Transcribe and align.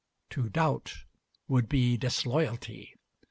"To 0.31 0.49
doubt 0.49 1.03
would 1.47 1.69
be 1.69 1.95
disloyalty." 1.95 2.95